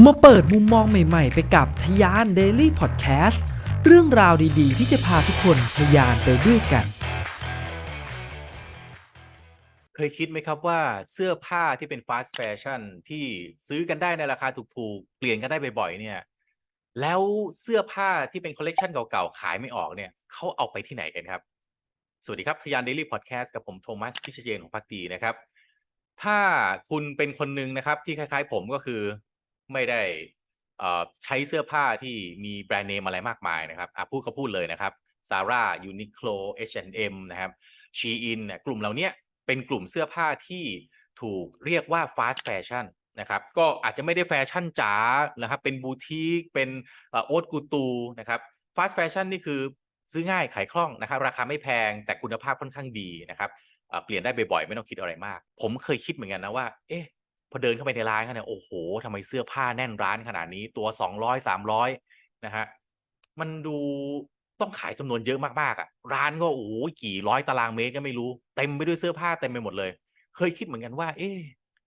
[0.00, 3.38] มาเปิดมุมมองใหม่ๆ ไปกับทยาน Daily Podcast
[3.84, 6.86] เรื่องราวดีๆ ที่จะพาทุกคนทยานไปด้วยกัน
[9.94, 10.80] เคยคิดไหมครับว่า
[11.12, 13.24] เสื้อผ้าที่เป็นฟาสต์แฟชั่นที่
[13.68, 16.18] ซื้อกันได้ในราคาถูกๆ เปลี่ยนกันได้บ่อยๆ เนี่ย
[17.00, 17.20] แล้ว
[17.60, 21.40] เสื้อผ้าที่เป็นคอลเลกชันเก่าๆ ขายไม่ออกเนี่ยเขาเอาไปที่ไหนกันครับ
[22.24, 25.34] สวัสดีครับทยาน Daily Podcast กับผมโทมัสพิชเยนทร์ หงษ์ภักดีนะครับ
[26.22, 26.38] ถ้า
[26.90, 29.02] คุณเป็นคนหนึ่งนะครับที่คล้ายๆ ผมก็คือ
[29.72, 30.02] ไม่ได้
[30.82, 34.92] อ่อใช้เสื้อผ้าที่มีแบรนด์เนมอะไรมากมายนะครับอะพูดก็พูดเลยนะครับ
[35.28, 36.28] ซาร่ายูนิโคล
[36.68, 37.50] H&M นเอ็มนะครับ
[37.98, 39.12] Shein เนี่ยกลุ่มเหล่าเนี้ย
[39.46, 40.64] เป็นกลุ่มเสื้อผ้าที่
[41.20, 42.84] ถูกเรียกว่าฟาสต์แฟชั่น
[43.20, 44.94] นะครับก็อาจจะไม่ได้แฟชั่นจ๋า
[45.42, 46.68] นะครับเป็นบูติกเป็น
[47.26, 47.86] haute couture
[48.18, 48.40] นะครับ
[48.76, 49.60] ฟาสต์แฟชั่นนี่คือ
[50.12, 53.50] ซื้อง่ายขายคล่องนะครับราคาไม่แพงแต่คุณภาพค่อนข้างดีนะครับ
[53.92, 57.04] อ่อเปลี่ยนได้บ่อยๆ ไม่ต้องคิดอะไรมาก ผมเคยคิดเหมือนกันนะว่า เอ๊ะ
[57.52, 58.70] พอเดินเข้าไปในร้านเขาเนี่ยโอ้โห
[59.04, 61.88] ทำไมเสื้อผ้าแน่นร้านขนาดนี้ตัวสองร้อยสามร้อย
[62.44, 62.66] นะฮะ
[63.40, 63.76] มันดู
[64.60, 66.72] ต้องขายจำนวนเยอะมากๆอะ ร้านก็โอ้โห
[67.02, 69.90] กี่ร้อยตารางเมตรก็ไม่รู้เต็มไปด้วยเสื้อผ้าเต็มไปหมดเลย
[70.36, 71.38] เคยคิดเหมือนกันว่า เอ๊ะ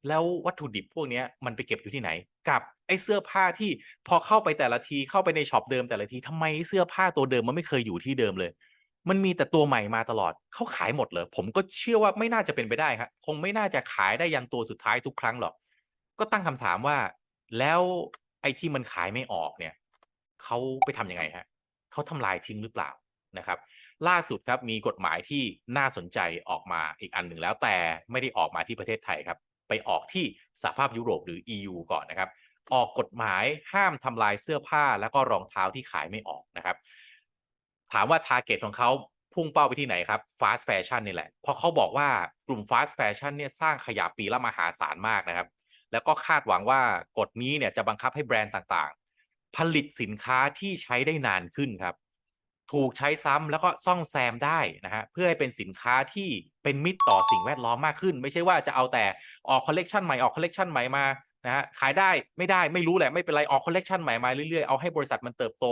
[0.07, 2.09] แล้ววัตถุดิบพวกเนี้ยมันไปเก็บอยู่ที่ไหน
[2.49, 3.69] กับไอ้เสื้อผ้าที่
[4.07, 8.51] พอเข้าไปแต่ละทีเข้าไปใน shop เดิมแต่ละทีทำไมเสื้อผ้าตัวเดิมมันไม่เคยอยู่ที่เดิมเลย
[9.09, 15.53] มันมีแต่ตัวใหม่มาตลอดเขาขายหมดเลยผมก็เชื่อว่าไม่น่าจะเป็นไปได้ครับคงไม่น่าจะขายได้ยันตัวสุดท้ายทุกครั้งหรอก
[16.19, 16.97] ก็ตั้งคำถามว่า
[17.59, 17.81] แล้ว
[18.41, 19.73] ไอ้ที่มันขายไม่ออกเนี่ย
[20.43, 21.45] เขาไปทำยังไงฮะ
[21.91, 22.89] เขาทำลายทิ้งหรือเปล่า
[23.37, 23.59] นะครับ
[24.07, 25.43] ล่าสุดครับมีกฎหมายที่
[25.77, 27.75] น่าสนใจออกมาอีกอันหนึ่งแล้วแต่
[28.11, 29.37] ไม่ได้ออกมาที่ประเทศไทยครับ
[29.69, 30.25] ไปออกที่
[30.61, 32.29] สหภาพยุโรปหรือ EU ก่อนนะครับ
[32.73, 36.77] ออกกฎหมายห้ามทำลายเสื้อผ้าแล้วก็รองเท้าที่ขายไม่ออกนะครับ
[37.93, 38.89] ถามว่า target ของเขา
[39.33, 42.09] พุ่งเป้าไปที่ไหนครับฟาสต์แฟชั่นนี่แหละ เพราะเขาบอกว่า
[42.47, 45.47] กลุ่มฟาสต์แฟชั่นเนี่ยสร้างขยะปีละมหาศาลมากนะครับ
[45.91, 46.81] แล้วก็คาดหวังว่า
[47.17, 51.95] กฎนี้เนี่ยจะบังคับให้แบรนด์ต่างๆ ผลิตสินค้าที่ใช้ได้นานขึ้นครับ
[52.73, 56.29] ถูกใช้ซ้ำแล้วก็ซ่อมแซมได้นะฮะเพื่อให้เป็นสินค้าที่
[56.63, 59.05] เป็นมิตรต่อสิ่งแวดล้อมมากขึ้น ไม่ใช่ว่าจะเอาแต่
[59.49, 61.05] ออกคอลเลกชันใหม่ออกคอลเลกชันใหม่มา
[61.45, 65.65] นะฮะขายได้ไม่ได้ไม่รู้แหละไม่เป็นไรออกคอลเลกชันใหม่มาเรื่อยๆ เอาให้บริษัทมันเติบโต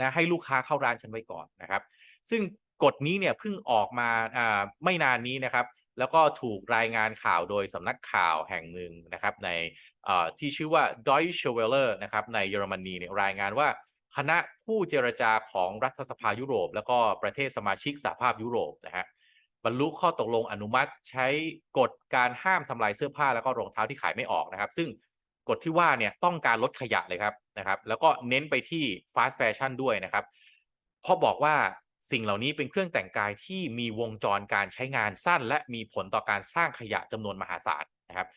[0.00, 1.82] นะให้ลูกค้าเข้าร้านฉันไว้ก่อนนะครับ
[2.30, 2.42] ซึ่ง
[2.84, 5.66] กฎนี้เนี่ยเพิ่งออกมาอ่าไม่นานนี้นะครับ
[5.98, 9.50] แล้วก็ถูกรายงานข่าวโดยสำนักข่าวแห่งหนึ่งนะครับ ใน
[10.04, 13.68] เอ่อที่ชื่อว่า Deutsche Welle นะครับในเยอรมนีเนี่ยรายงานว่า
[14.16, 19.06] คณะผู้เจรจาของรัฐสภายุโรป แล้วก็ประเทศสมาชิกสหภาพยุโรปนะฮะ
[19.64, 21.26] บรรลุข้อตกลงอนุมัติใช้
[21.78, 24.88] กฎการห้ามทำลายเสื้อผ้าแล้วก็รองเท้าที่ขายไม่ออกนะครับ ซึ่ง
[25.48, 28.84] กฎที่ว่าเนี่ยต้องการลดขยะเลยครับนะครับ แล้วก็เน้นไปที่
[29.14, 30.24] fast fashion ด้วยนะครับ
[31.02, 31.56] เพราะบอกว่า
[32.10, 38.28] สิ่งเหล่านี้เป็นเครื่องแต่งกายที่มีวงจรการใช้งานสั้น และมีผลต่อการสร้างขยะจำนวนมหาศาลนะครับ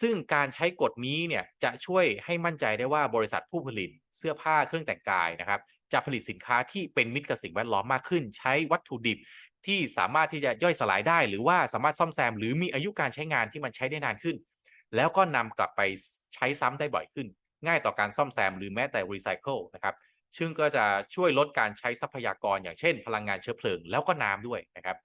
[0.00, 5.60] ซึ่งการใช้กฎนี้เนี่ยจะช่วยให้มั่นใจได้ว่าบริษัทผู้ผลิตเสื้อผ้าเครื่องแต่งกายนะครับ
[5.92, 9.18] จะผลิตสินค้าที่เป็นมิตรกับสิ่งแวดล้อมมากขึ้น ใช้วัตถุดิบ
[9.66, 14.36] ที่สามารถที่จะย่อยสลายได้ หรือว่าสามารถซ่อมแซม หรือมีอายุการใช้งานที่มันใช้ได้นานขึ้น
[14.96, 15.80] แล้วก็นำกลับไป
[16.34, 17.26] ใช้ซ้ำได้บ่อยขึ้น
[17.66, 19.94] ง่ายต่อการซ่อมแซมหรือแม้แต่รีไซเคิลนะครับ
[20.38, 20.84] ซึ่งก็จะ
[21.14, 24.96] ช่วยลดการใช้ทรัพยากรอย่างเช่น พลังงานเชื้อเพลิงแล้วก็น้ำด้วยนะครับ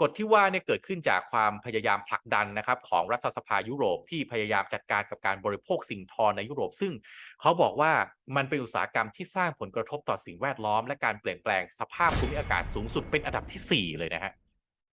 [0.00, 6.92] กฎที่ว่าเนี่ยเกิดขึ้นจากความพยายามผลักดันนะครับของรัฐสภายุโรปที่พยายามจัดการกับการบริโภคสิ่งทอในยุโรป ซึ่ง
[7.40, 7.92] เขาบอกว่า
[8.36, 14.32] มันเป็นอุตสาหกรรมที่สร้างผลกระทบต่อสิ่งแวดล้อม และการเปลี่ยนแปลงสภาพภูมิอากาศสูงสุดเป็นอันดับทีสี่4 เลยนะฮะ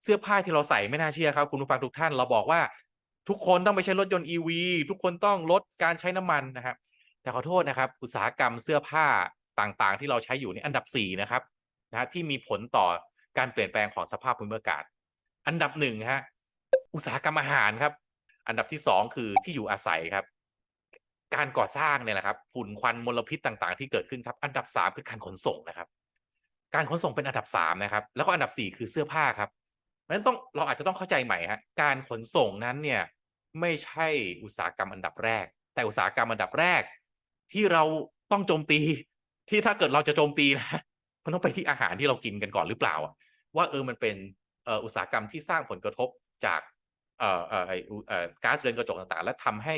[0.03, 2.61] เสื้อผ้าที่เราใส่ไม่น่าเชื่อครับ คุณผู้ฟังทุกท่านเราบอกว่า
[3.29, 4.49] ทุกคนต้องไปใช้รถยนต์ EV
[4.89, 6.75] ทุกคนต้องลดการใช้น้ำมันนะครับ
[7.21, 9.05] แต่ขอโทษนะครับ อุตสาหกรรมเสื้อผ้า
[9.59, 11.41] ต่างๆ ที่เราใช้อยู่นี่อันดับสี่นะครับ
[11.91, 12.85] นะฮะที่มีผลต่อ
[13.37, 14.83] การเปลี่ยนแปลงของสภาพภูมิอากาศ
[15.47, 16.21] อันดับหนึ่งฮะ
[16.95, 17.93] อุตสาหกรรมอาหารครับ
[18.47, 20.25] อันดับที่สองคือที่อยู่อาศัยครับ
[21.35, 25.87] การก่อสร้างเนี่ยแหละครับฝุ่นควันมลพิษต่างๆ ที่เกิดขึ้นครับ อันดับสามคือการขนส่งนะครับ
[26.75, 29.49] การขนส่งเป็นอันดับสามนะครับ แล้วก็อันดับสี่คือเสื้อผ้าครับ
[30.01, 33.01] เพราะฉะนั้นต้องเราอาจจะต้องเข้าใจใหม่ฮะการขนส่งนั้นเนี่ย
[33.61, 34.07] ไม่ใช่
[34.43, 36.81] อุตสาหกรรมอันดับแรก แต่อุตสาหกรรมอันดับแรก
[37.53, 37.83] ที่เรา
[38.31, 38.79] ต้องโจมตี
[39.49, 40.67] ที่ถ้าเกิดเราจะโจมตีนะ
[41.23, 42.95] มันต้องไปที่อาหารที่เรากินกันก่อนหรือเปล่า
[43.55, 44.15] ว่าเออมันเป็น
[44.83, 46.09] อุตสาหกรรมที่สร้างผลกระทบ
[46.45, 46.61] จาก
[48.43, 49.75] ก๊าซเรือนกระจกต่างๆ และทำให้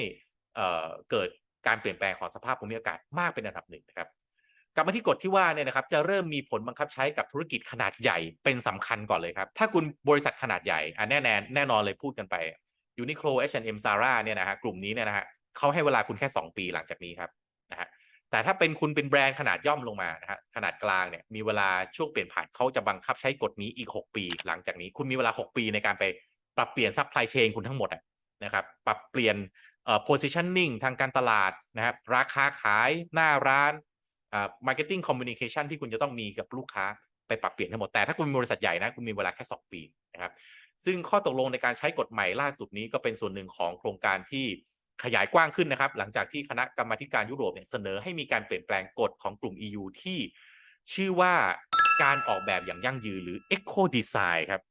[1.12, 1.30] เกิด
[1.68, 4.10] การเปลี่ยนแปลงของสภาพภูมิอากาศมากเป็นอันดับหนึ่งนะครับ
[4.76, 12.36] กลับมาที่กฎที่ว่าเนี่ยนะครับ จะเริ่มมีผลบังคับใช้กับธุรกิจขนาดใหญ่เป็นสำคัญก่อนเลยครับ ถ้าคุณบริษัทขนาดใหญ่อะแน่แน่แน่นอนเลยพูดกันไป
[13.04, 15.26] Uniqlo H&M Zara เอ็มซาร่าเนี่ยนะฮะกลุ่มนี้เนี่ยนะฮะ
[15.58, 17.30] เขาให้เวลาคุณแค่ 2 ปีหลังจากนี้ครับ
[17.72, 17.88] นะฮะ
[18.32, 26.04] แต่ถ้าเป็นคุณเป็นแบรนด์ขนาดย่อมลงมานะฮะขนาดกลางเนี่ยมีเวลาช่วงเปลี่ยนผ่านเขาจะบังคับใช้กฎนี้อีก 6 ปี หลังจากนี้คุณมีเวลา 6 ปีในการไป
[26.58, 27.90] ปรับเปลี่ยน supply chain คุณทั้งหมด
[28.44, 29.36] นะครับปรับเปลี่ยน
[29.86, 33.74] เอ่อ positioning ทางการตลาดนะครับราคาขายหน้าร้าน
[34.34, 36.86] อ่า marketing communication ที่คุณจะต้องมีกับลูกค้า
[37.28, 39.82] ไปปรับเปลี่ยนทั้งหมดแต่ถ้าคุณมีบริษัทใหญ่นะคุณมีเวลาแค่ 2 ปี
[40.14, 40.32] นะครับ
[40.86, 44.46] ซึ่งข้อตกลงในการใช้กฎใหม่ล่าสุดนี้ก็เป็นส่วนหนึ่งของโครงการที่
[45.04, 50.20] ขยายกว้างขึ้นนะครับ หลังจากที่คณะกรรมาการยุโรปเนี่ยเสนอให้มีการเปลี่ยนแปลงกฎของกลุ่ม EU ที่
[50.94, 51.34] ชื่อว่า
[52.04, 54.62] การออกแบบอย่างยั่งยืนหรือ Eco Design ครับ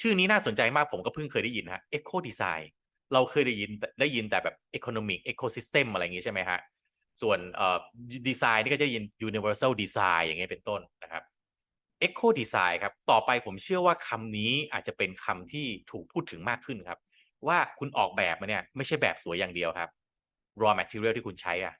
[0.00, 2.64] ชื่อนี้น่าสนใจมากผมก็เพิ่งเคยได้ยินฮะ Eco Design
[3.12, 3.70] เราเคยได้ยิน
[4.00, 6.58] ได้ยินแต่แบบ Economic Ecosystem อะไรอย่างงี้ใช่ไหมฮะ
[7.22, 7.78] ส่วนเอ่อ
[8.28, 11.22] ดีไซน์นี่ก็จะยิน Universal Design อย่างเงี้ยเป็นต้นนะครับ
[12.06, 16.98] Eco Design ครับ ต่อไปผมเชื่อว่าคำนี้อาจจะเป็นคำที่ถูกพูดถึงมากขึ้นครับ
[17.46, 19.90] ว่าคุณออกแบบมาเนี่ยไม่ใช่แบบสวยอย่างเดียวครับ
[20.62, 21.74] raw material ที่คุณใช้อะ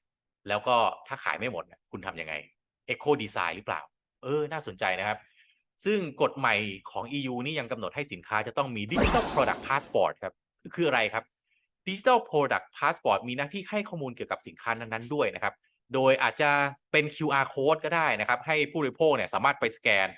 [0.48, 0.76] แล้วก็
[1.06, 2.34] ถ้าขายไม่หมดเนี่ยคุณทำยังไง
[2.88, 3.80] Eco Design หรือเปล่า
[4.22, 5.18] เออ น่าสนใจนะครับ
[5.84, 6.54] ซึ่งกฎใหม่
[6.90, 10.34] ของ EU นี่ยังกำหนดให้สินค้าจะต้องมี Digital Product Passport ครับ
[10.74, 11.24] คืออะไรครับ
[11.88, 15.54] Digital Product Passport มีหน้าที่ให้ข้อมูลเกี่ยวกับสินค้านั้นๆด้วยนะครับ
[15.94, 16.50] โดยอาจจะ
[16.92, 20.08] เป็น QR code ก็ได้นะครับ ให้ผู้บริโภคเนี่ยสามารถไปสแกน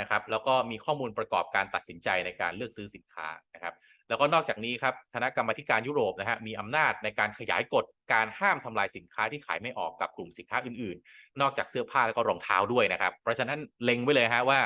[0.00, 3.74] นะครับ แล้วก็มีข้อมูลประกอบการตัดสินใจในการเลือกซื้อสินค้านะครับ
[4.08, 14.60] แล้วก็นอกจากนี้ครับคณะกรรมาธิการยุโรปนะฮะมีอำนาจในการขยายกฎการห้ามทำลายสินค้าที่ขายไม่ออกกับกลุ่มสินค้าอื่นๆ นอกจากเสื้อผ้าแล้วก็รองเท้าด้วยนะครับ เพราะฉะนั้นเล็งไว้เลยฮะว่า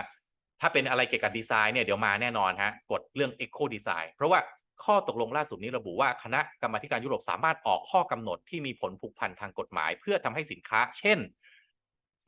[0.60, 4.40] ถ้าเป็นอะไรเกี่ยวกับดีไซน์เนี่ยเดี๋ยวมาแน่นอนฮะกฎเรื่อง Eco Design เพราะว่า
[4.84, 11.18] ข้อตกลงล่าสุดนี้ระบุว่าคณะกรรมาการยุโรปสามารถออกข้อกำหนดที่มีผลผูกพันทางกฎหมาย เพื่อทำให้สินค้า เช่น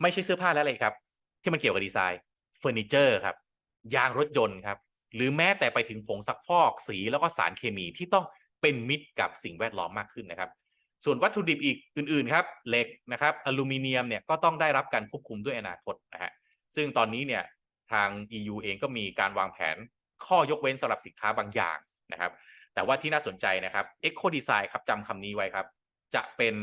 [0.02, 0.94] ไม่ใช่เสื้อผ้าแล้วเลยครับ
[1.42, 2.20] ที่มันเกี่ยวกับดีไซน์
[2.58, 3.36] เฟอร์นิเจอร์ครับ
[3.94, 4.78] ยางรถยนต์ครับ
[5.14, 8.24] หรือแม้แต่ไปถึงผงซักฟอกสีแล้วก็สารเคมีที่ต้อง
[8.60, 10.50] เป็นมิตรกับสิ่งแวดล้อมมากขึ้นนะครับ
[11.04, 16.32] ส่วนวัตถุดิบอีกอื่น ๆ ครับ เหล็กนะครับ อลูมิเนียมเนี่ยก็ต้องได้รับการควบคุมด้วยอนาคตนะฮะ
[16.76, 17.42] ซึ่งตอนนี้เนี่ย
[17.92, 18.08] ทาง
[18.38, 19.76] EU เองก็มีการวางแผน
[20.26, 21.78] ข้อยกเว้นสำหรับสินค้าบางอย่าง
[22.12, 22.32] นะครับ
[22.74, 25.66] แต่ว่าที่น่าสนใจนะครับ Eco Design ครับจำคำนี้ไว้ครับ
[26.14, 26.54] จะเป็น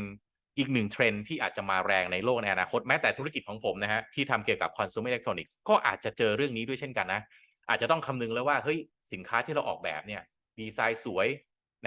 [0.58, 7.20] อีกหนึ่งเทรนที่อาจจะมาแรงในโลกในอนาคตแม้แต่ธุรกิจของผมนะฮะที่ทำเกี่ยวกับ consumer electronics ก็อาจจะเจอเรื่องนี้ด้วยเช่นกันนะ
[7.68, 8.78] อาจจะต้องคำนึงแล้วว่าเฮ้ย
[9.12, 10.22] สินค้าที่เราออกแบบเนี่ย
[10.60, 11.28] ดีไซน์สวย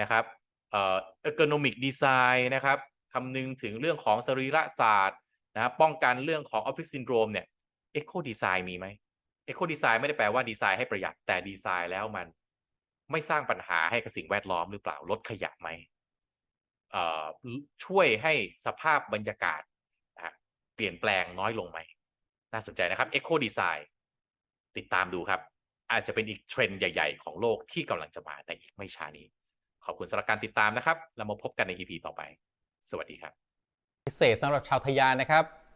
[0.00, 0.24] นะครับ
[0.70, 0.96] เอ่อ
[1.28, 2.78] ergonomic design นะครับ
[3.14, 5.18] คำนึงถึงเรื่องของสรีระศาสตร์
[5.54, 7.46] นะครับป้องกันเรื่องของ office syndrome เนี่ย
[7.96, 8.86] eco design มีไหม
[9.48, 12.26] eco design ไม่ได้แปลว่าดีไซน์ให้ประหยัดแต่ดีไซน์แล้วมัน
[13.12, 15.68] ไม่สร้างปัญหาให้กับสิ่งแวดล้อมหรือเปล่าลดขยะไหม
[17.84, 18.32] ช่วยให้
[18.66, 19.62] สภาพบรรยากาศ
[20.16, 20.34] นะ
[20.74, 21.78] เปลี่ยนแปลงน้อยลงไหม
[22.52, 23.82] น่าสนใจนะครับ eco design
[24.76, 25.40] ติดตามดูครับ
[25.90, 29.26] อาจจะเป็นอีกเทรนด์ใหญ่ ๆ ของโลกที่กำลังจะมาในอีกไม่ช้านี้
[29.84, 32.22] ขอบคุณสำหรับการติดตามนะครับ แล้วมาพบกันใน EP ต่อไป
[32.90, 33.32] สวัสดีครับ
[34.06, 35.44] พิเศษสำหรับชาวทยานนะครับ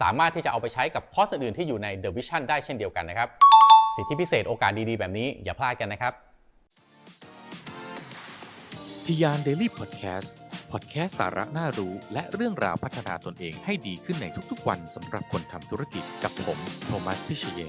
[0.00, 3.28] สามารถที่จะเอาไปใช้กับคอร์สอื่นที่อยู่ใน The Vision ได้เช่นเดียวกันนะครับ
[3.96, 6.12] สิทธิพิเศษโอกาสดีๆ แบบนี้อย่าพลาดกันนะครับ
[9.04, 17.62] ทยาน Daily Podcast พอดแคสต์สาระน่ารู้ และเรื่องราวพัฒนาตนเองให้ดีขึ้นในทุกๆ วันสำหรับคนทำธุรกิจกับผม โทมัสพิเชย